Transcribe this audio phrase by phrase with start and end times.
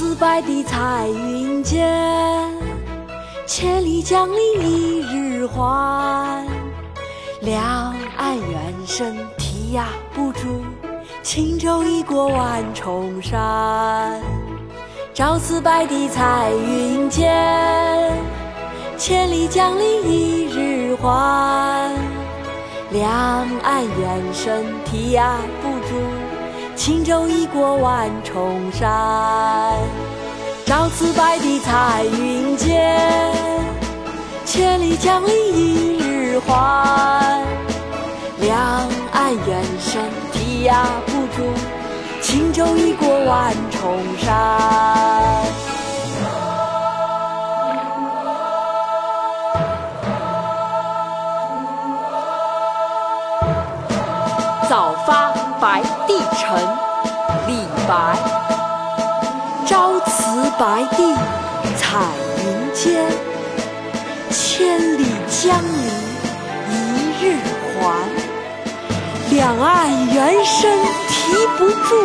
[0.00, 2.50] 次白帝彩云间，
[3.46, 6.42] 千里江陵一日还。
[7.42, 10.62] 两岸猿声啼呀不住，
[11.22, 14.22] 轻舟已过万重山。
[15.12, 18.10] 朝辞白帝彩云间，
[18.96, 21.94] 千里江陵一日还。
[22.90, 23.10] 两
[23.62, 25.94] 岸猿声啼呀不住，
[26.74, 29.69] 轻舟已过万重山。
[30.80, 32.98] 朝辞白帝彩云间，
[34.46, 37.44] 千里江陵一日还。
[38.38, 38.58] 两
[39.12, 40.00] 岸猿声
[40.32, 40.70] 啼
[41.04, 41.52] 不住，
[42.22, 45.44] 轻舟已过万重山。
[54.66, 56.58] 早发白帝城，
[57.46, 58.16] 李白。
[60.60, 61.14] 白帝
[61.78, 62.04] 彩
[62.44, 62.44] 云
[62.74, 63.10] 间，
[64.28, 65.72] 千里江陵
[66.68, 67.34] 一日
[67.72, 68.04] 还。
[69.30, 70.70] 两岸猿声
[71.08, 71.96] 啼不住，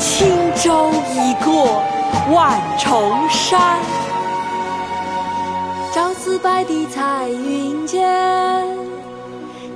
[0.00, 0.26] 轻
[0.60, 1.80] 舟已过
[2.32, 3.78] 万重山。
[5.92, 8.66] 朝辞白帝彩云间，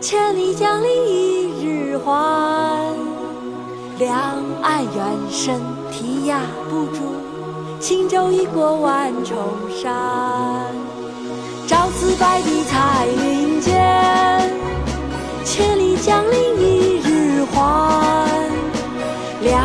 [0.00, 2.12] 千里江陵一日还。
[4.00, 4.18] 两
[4.62, 5.54] 岸猿声
[5.92, 6.98] 啼呀不住，
[7.80, 9.36] 轻舟已过万重
[9.70, 9.94] 山。
[11.66, 14.50] 朝辞白帝彩云间，
[15.44, 18.28] 千里江陵一日还。
[19.42, 19.62] 两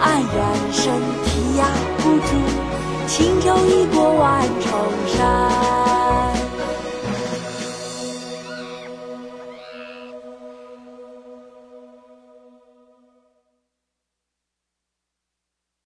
[0.00, 0.92] 岸猿声
[1.24, 1.66] 啼呀
[1.98, 2.36] 不住，
[3.06, 4.72] 轻舟已过万重
[5.16, 5.83] 山。